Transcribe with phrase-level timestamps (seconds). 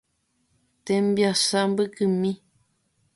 [0.85, 2.31] Tembiasa mbykymi.